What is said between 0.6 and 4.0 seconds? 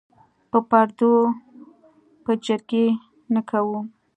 پردو به جرګې نه کوو.